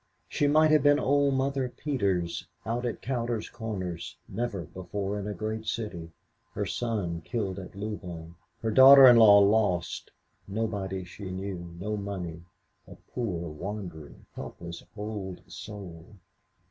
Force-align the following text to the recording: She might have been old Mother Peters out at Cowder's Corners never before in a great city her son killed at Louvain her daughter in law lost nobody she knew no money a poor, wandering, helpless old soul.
She 0.27 0.47
might 0.47 0.71
have 0.71 0.81
been 0.81 0.97
old 0.97 1.35
Mother 1.35 1.69
Peters 1.69 2.47
out 2.65 2.87
at 2.87 3.03
Cowder's 3.03 3.51
Corners 3.51 4.17
never 4.27 4.63
before 4.65 5.19
in 5.19 5.27
a 5.27 5.35
great 5.35 5.67
city 5.67 6.09
her 6.55 6.65
son 6.65 7.21
killed 7.23 7.59
at 7.59 7.75
Louvain 7.75 8.33
her 8.63 8.71
daughter 8.71 9.05
in 9.07 9.17
law 9.17 9.37
lost 9.37 10.09
nobody 10.47 11.03
she 11.03 11.29
knew 11.29 11.75
no 11.79 11.97
money 11.97 12.41
a 12.87 12.95
poor, 13.13 13.47
wandering, 13.51 14.25
helpless 14.33 14.81
old 14.97 15.43
soul. 15.45 16.15